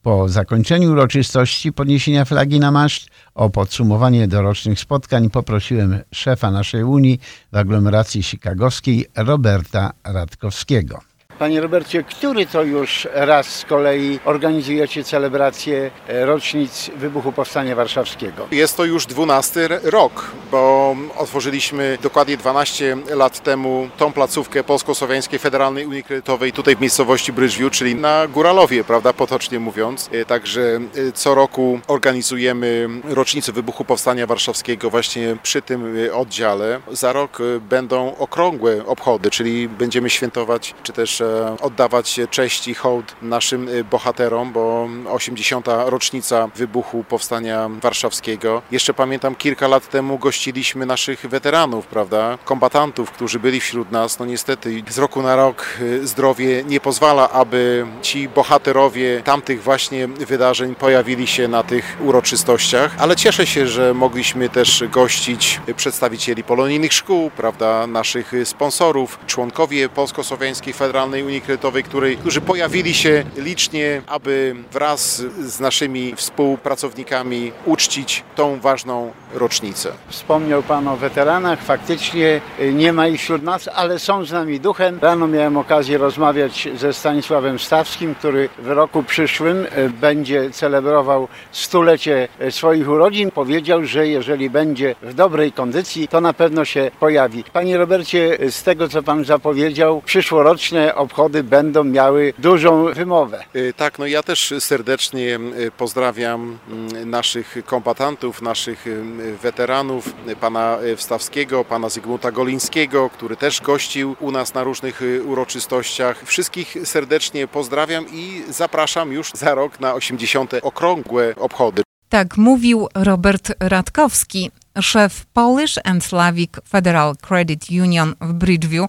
Po 0.06 0.30
zakończeniu 0.30 0.92
uroczystości 0.92 1.74
podniesienia 1.74 2.26
flagi 2.26 2.60
na 2.60 2.72
maszt 2.72 3.08
o 3.36 3.50
podsumowanie 3.50 4.28
dorocznych 4.28 4.80
spotkań 4.80 5.30
poprosiłem 5.30 6.00
szefa 6.12 6.52
naszej 6.52 6.84
Unii 6.84 7.20
w 7.52 7.58
aglomeracji 7.58 8.24
chicagowskiej 8.24 9.06
Roberta 9.16 9.92
Radkowskiego. 10.04 11.15
Panie 11.40 11.62
Robercie, 11.62 12.04
który 12.04 12.46
to 12.46 12.64
już 12.64 13.08
raz 13.14 13.48
z 13.48 13.66
kolei 13.66 14.20
organizujecie 14.26 15.04
celebrację 15.04 15.92
e, 16.08 16.26
rocznic 16.26 16.92
wybuchu 16.96 17.32
Powstania 17.32 17.76
Warszawskiego? 17.76 18.48
Jest 18.52 18.78
to 18.78 18.86
już 18.86 19.06
12 19.06 19.70
rok, 19.84 20.32
bo 20.52 20.96
otworzyliśmy 21.18 21.98
dokładnie 22.02 22.38
12 22.38 22.98
lat 23.10 23.44
temu 23.44 23.90
tą 23.98 24.14
placówkę 24.14 24.64
Polsko-Słowiańskiej 24.64 25.40
Federalnej 25.40 25.86
Unii 25.86 26.04
Kredytowej 26.04 26.52
tutaj 26.52 26.76
w 26.76 26.82
miejscowości 26.82 27.34
Bryżwiu, 27.34 27.70
czyli 27.70 27.96
na 27.96 28.28
Góralowie, 28.28 28.84
prawda, 28.84 29.14
potocznie 29.14 29.60
mówiąc. 29.60 30.10
E, 30.12 30.26
także 30.26 30.80
e, 31.08 31.12
co 31.12 31.36
roku 31.36 31.80
organizujemy 31.88 32.90
rocznicę 33.04 33.52
wybuchu 33.52 33.86
Powstania 33.86 34.28
Warszawskiego 34.28 34.90
właśnie 34.90 35.38
przy 35.44 35.62
tym 35.62 35.98
oddziale. 36.14 36.80
Za 36.92 37.14
rok 37.14 37.38
będą 37.70 38.18
okrągłe 38.18 38.86
obchody, 38.86 39.32
czyli 39.32 39.70
będziemy 39.70 40.10
świętować, 40.10 40.74
czy 40.84 40.94
też 40.94 41.22
oddawać 41.62 42.20
cześć 42.30 42.68
i 42.68 42.74
hołd 42.74 43.16
naszym 43.22 43.70
y, 43.70 43.84
bohaterom, 43.84 44.52
bo 44.52 44.90
80. 45.10 45.68
rocznica 45.86 46.48
wybuchu 46.56 47.04
Powstania 47.04 47.70
Warszawskiego. 47.82 48.62
Jeszcze 48.72 48.94
pamiętam 48.94 49.36
kilka 49.36 49.68
lat 49.68 49.90
temu 49.90 50.18
gościliśmy 50.18 50.86
naszych 50.86 51.26
weteranów, 51.30 51.88
prawda, 51.88 52.38
kombatantów, 52.46 53.12
którzy 53.12 53.40
byli 53.40 53.60
wśród 53.60 53.92
nas. 53.92 54.20
No 54.20 54.26
niestety 54.26 54.84
z 54.90 54.98
roku 54.98 55.22
na 55.22 55.36
rok 55.36 55.66
y, 55.82 56.08
zdrowie 56.08 56.64
nie 56.64 56.80
pozwala, 56.80 57.30
aby 57.30 57.86
ci 58.02 58.30
bohaterowie 58.30 59.22
tamtych 59.24 59.64
właśnie 59.64 60.08
wydarzeń 60.08 60.76
pojawili 60.76 61.28
się 61.28 61.48
na 61.48 61.64
tych 61.64 61.98
uroczystościach, 62.02 62.96
ale 62.98 63.16
cieszę 63.16 63.48
się, 63.48 63.68
że 63.68 63.94
mogliśmy 63.94 64.50
też 64.50 64.84
gościć 64.92 65.62
przedstawicieli 65.76 66.44
polonijnych 66.44 66.94
szkół, 66.94 67.32
prawda, 67.32 67.88
naszych 67.88 68.32
sponsorów, 68.44 69.20
członkowie 69.28 69.90
Polsko-Słowiańskiej 69.90 70.74
Federalnej 70.74 71.15
Centralnej 71.16 71.34
Unii 71.34 71.42
Kredytowej, 71.42 71.84
której, 71.84 72.18
którzy 72.18 72.42
pojawili 72.42 72.94
się 72.94 73.24
licznie, 73.38 74.02
aby 74.08 74.56
wraz 74.72 75.18
z 75.40 75.60
naszymi 75.60 76.16
współpracownikami 76.16 77.52
uczcić 77.66 78.24
tą 78.36 78.60
ważną 78.60 79.12
rocznicę. 79.34 79.92
Wspomniał 80.10 80.64
Pan 80.64 80.88
o 80.88 80.98
weteranach, 80.98 81.62
faktycznie 81.62 82.42
y, 82.60 82.74
nie 82.74 82.94
ma 82.94 83.08
ich 83.08 83.22
wśród 83.22 83.44
nas, 83.44 83.70
ale 83.76 84.00
są 84.00 84.26
z 84.26 84.32
nami 84.32 84.60
duchem. 84.60 85.00
Rano 85.02 85.28
miałem 85.28 85.58
okazję 85.58 85.98
rozmawiać 85.98 86.68
ze 86.76 86.94
Stanisławem 86.94 87.60
Stawskim, 87.60 88.16
który 88.16 88.50
w 88.60 88.68
roku 88.68 89.04
przyszłym 89.04 89.66
y, 89.66 89.90
będzie 89.90 90.52
celebrował 90.52 91.28
stulecie 91.52 92.28
y, 92.42 92.52
swoich 92.52 92.90
urodzin. 92.90 93.32
Powiedział, 93.32 93.86
że 93.86 94.08
jeżeli 94.08 94.50
będzie 94.50 94.96
w 95.02 95.14
dobrej 95.14 95.52
kondycji, 95.52 96.08
to 96.08 96.22
na 96.22 96.34
pewno 96.34 96.66
się 96.66 96.92
pojawi. 97.00 97.44
Panie 97.54 97.78
Robercie, 97.78 98.38
z 98.50 98.64
tego 98.64 98.88
co 98.88 99.04
Pan 99.04 99.26
zapowiedział, 99.26 100.02
przyszłoroczne 100.06 100.96
obchody 101.06 101.44
będą 101.44 101.84
miały 101.84 102.34
dużą 102.40 102.94
wymowę. 102.94 103.44
Y, 103.56 103.74
Tak, 103.78 104.00
no 104.00 104.06
ja 104.06 104.24
też 104.24 104.54
serdecznie 104.60 105.40
y, 105.60 105.72
pozdrawiam 105.78 106.58
mm, 106.70 107.10
naszych 107.10 107.56
kombatantów, 107.66 108.42
naszych 108.42 108.88
y, 108.88 109.04
weteranów, 109.42 110.14
pana 110.40 110.78
Wstawskiego, 110.96 111.66
pana 111.66 111.90
Zygmunta 111.90 112.32
Golińskiego, 112.32 113.10
który 113.10 113.36
też 113.38 113.62
gościł 113.62 114.16
u 114.20 114.32
nas 114.32 114.54
na 114.54 114.64
różnych 114.64 115.02
uroczystościach. 115.26 116.24
Wszystkich 116.26 116.78
serdecznie 116.84 117.48
pozdrawiam 117.48 118.06
i 118.12 118.44
zapraszam 118.50 119.12
już 119.12 119.32
za 119.34 119.56
rok 119.56 119.80
na 119.80 119.94
80. 119.94 120.54
okrągłe 120.62 121.36
obchody. 121.36 121.82
Tak 122.10 122.38
mówił 122.38 122.88
Robert 122.96 123.54
Radkowski, 123.60 124.52
szef 124.82 125.26
Polish 125.26 125.80
and 125.84 126.04
Slavic 126.04 126.52
Federal 126.70 127.16
Credit 127.16 127.70
Union 127.70 128.16
w 128.22 128.34
Bridgeview. 128.34 128.88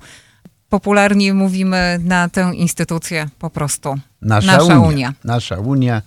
Popularnie 0.68 1.34
mówimy 1.34 1.98
na 2.04 2.28
tę 2.28 2.50
instytucję 2.54 3.28
po 3.38 3.50
prostu 3.50 3.98
Nasza, 4.22 4.52
Nasza 4.52 4.74
Unia. 4.74 4.88
Unia. 4.88 5.14
Nasza 5.24 5.56
Unia 5.56 6.02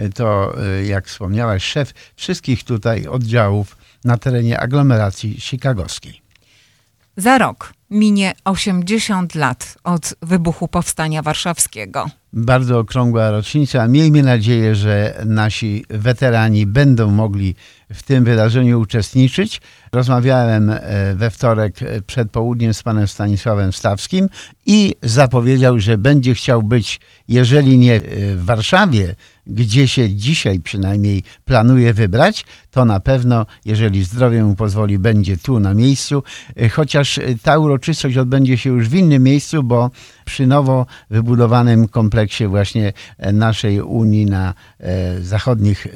y, 0.00 0.10
to, 0.10 0.54
y, 0.80 0.86
jak 0.86 1.06
wspomniałaś, 1.06 1.64
szef 1.64 1.92
wszystkich 2.16 2.64
tutaj 2.64 3.06
oddziałów 3.06 3.76
na 4.04 4.18
terenie 4.18 4.60
aglomeracji 4.60 5.40
chicagowskiej. 5.40 6.22
Za 7.16 7.38
rok 7.38 7.72
minie 7.90 8.32
80 8.44 9.34
lat 9.34 9.76
od 9.84 10.14
wybuchu 10.22 10.68
Powstania 10.68 11.22
Warszawskiego. 11.22 12.10
Bardzo 12.36 12.78
okrągła 12.78 13.30
rocznica. 13.30 13.88
Miejmy 13.88 14.22
nadzieję, 14.22 14.74
że 14.74 15.22
nasi 15.26 15.84
weterani 15.88 16.66
będą 16.66 17.10
mogli 17.10 17.54
w 17.94 18.02
tym 18.02 18.24
wydarzeniu 18.24 18.80
uczestniczyć. 18.80 19.60
Rozmawiałem 19.92 20.70
e, 20.70 21.14
we 21.14 21.30
wtorek 21.30 21.82
e, 21.82 22.02
przed 22.02 22.30
południem 22.30 22.74
z 22.74 22.82
panem 22.82 23.08
Stanisławem 23.08 23.72
Stawskim 23.72 24.28
i 24.66 24.94
zapowiedział, 25.02 25.78
że 25.78 25.98
będzie 25.98 26.34
chciał 26.34 26.62
być, 26.62 27.00
jeżeli 27.28 27.78
nie 27.78 27.94
e, 27.94 28.00
w 28.36 28.44
Warszawie, 28.44 29.14
gdzie 29.46 29.88
się 29.88 30.10
dzisiaj 30.10 30.60
przynajmniej 30.60 31.22
planuje 31.44 31.94
wybrać, 31.94 32.44
to 32.70 32.84
na 32.84 33.00
pewno, 33.00 33.46
jeżeli 33.64 34.04
zdrowie 34.04 34.44
mu 34.44 34.54
pozwoli, 34.56 34.98
będzie 34.98 35.36
tu 35.36 35.60
na 35.60 35.74
miejscu. 35.74 36.22
Chociaż 36.72 37.20
ta 37.42 37.58
uroczystość 37.58 38.16
odbędzie 38.16 38.58
się 38.58 38.70
już 38.70 38.88
w 38.88 38.94
innym 38.94 39.22
miejscu, 39.22 39.62
bo 39.62 39.90
przy 40.24 40.46
nowo 40.46 40.86
wybudowanym 41.10 41.88
kompleksie 41.88 42.23
właśnie 42.48 42.92
e, 43.18 43.32
naszej 43.32 43.80
Unii 43.80 44.26
na 44.26 44.54
e, 44.80 45.20
zachodnich 45.20 45.86
e, 45.86 45.90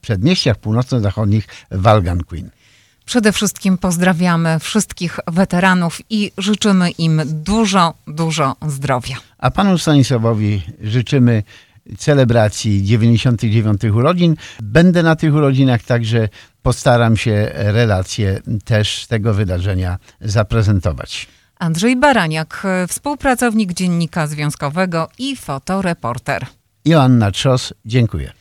przedmieściach 0.00 0.56
północno-zachodnich 0.56 1.46
w 1.70 1.86
Algonquin. 1.86 2.50
Przede 3.04 3.32
wszystkim 3.32 3.78
pozdrawiamy 3.78 4.58
wszystkich 4.58 5.20
weteranów 5.26 6.00
i 6.10 6.32
życzymy 6.38 6.90
im 6.90 7.22
dużo, 7.26 7.94
dużo 8.06 8.56
zdrowia. 8.66 9.16
A 9.38 9.50
panu 9.50 9.78
Stanisławowi 9.78 10.62
życzymy 10.82 11.42
celebracji 11.98 12.82
99 12.82 13.84
urodzin. 13.84 14.36
Będę 14.62 15.02
na 15.02 15.16
tych 15.16 15.34
urodzinach, 15.34 15.82
także 15.82 16.28
postaram 16.62 17.16
się 17.16 17.50
relacje 17.54 18.40
też 18.64 19.02
z 19.02 19.08
tego 19.08 19.34
wydarzenia 19.34 19.98
zaprezentować. 20.20 21.28
Andrzej 21.64 21.96
Baraniak, 21.96 22.62
współpracownik 22.88 23.72
Dziennika 23.72 24.26
Związkowego 24.26 25.08
i 25.18 25.36
fotoreporter. 25.36 26.46
Joanna 26.84 27.30
Trzos, 27.30 27.74
dziękuję. 27.84 28.32